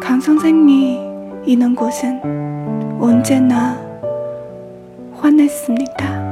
[0.00, 1.00] 강 선생이
[1.46, 2.20] 있는 곳은
[3.00, 3.76] 언제나
[5.14, 6.30] 화냈습니다.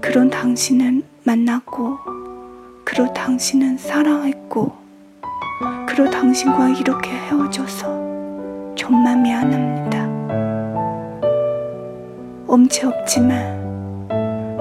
[0.00, 1.96] 그런 당신을 만났고,
[2.82, 4.72] 그런 당신은 사랑했고,
[5.86, 8.01] 그런 당신과 이렇게 헤어져서
[8.74, 10.02] 정말 미안합니다.
[12.46, 14.08] 엄치 없지만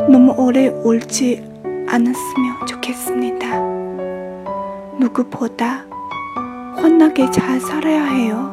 [0.09, 1.43] 너무 오래 울지
[1.87, 3.59] 않았으면 좋겠습니다.
[4.99, 5.85] 누구보다
[6.75, 8.51] 환하게 잘 살아야 해요.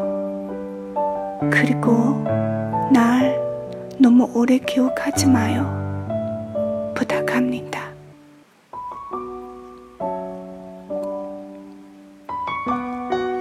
[1.51, 2.23] 그리고
[2.93, 3.39] 날
[3.99, 5.67] 너무 오래 기억하지 마요.
[6.95, 7.89] 부탁합니다.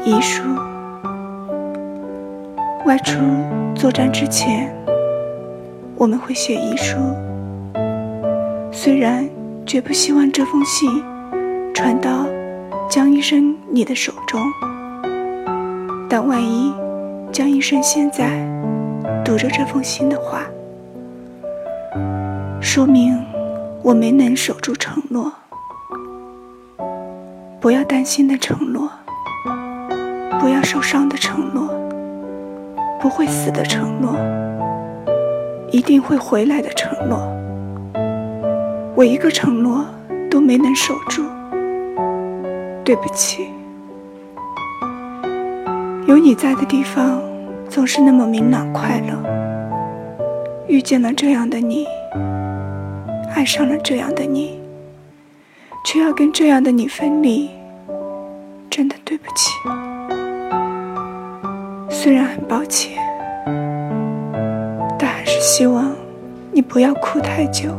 [0.06, 0.77] 이슈
[2.88, 3.20] 外出
[3.76, 4.74] 作战之前
[5.98, 6.98] 我们会写遗书，
[8.72, 9.28] 虽然
[9.66, 10.90] 绝不希望这封信
[11.74, 12.26] 传到
[12.90, 14.42] 江医生你的手中，
[16.08, 16.74] 但万一
[17.30, 18.40] 江医生现在
[19.26, 20.44] 读着这封信的话，
[22.62, 23.22] 说明
[23.84, 25.30] 我没能守住承诺。
[27.60, 28.90] 不要担心的承诺，
[30.40, 31.70] 不要受伤的承诺，
[33.00, 34.16] 不会死的承诺。
[35.70, 37.20] 一定会回来的承诺，
[38.96, 39.86] 我一个承诺
[40.32, 41.26] 都没能守住，
[42.86, 43.50] 对不起。
[46.08, 47.22] 有你在的地方
[47.68, 49.14] 总是那么明朗快乐，
[50.68, 51.86] 遇见了这样的你，
[53.36, 54.62] 爱上了这样的你，
[55.84, 57.50] 却要跟这样的你分离，
[58.70, 59.52] 真的对不起。
[62.08, 62.98] 虽然很抱歉。
[64.98, 65.94] 但还是希望
[66.54, 67.70] 你不要哭太久，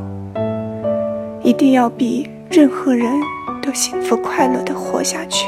[1.42, 3.10] 一定要比任何人
[3.62, 5.46] 都幸福快乐的活下去。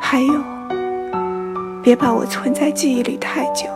[0.00, 0.32] 还有，
[1.82, 3.66] 别把我存在记忆里太久，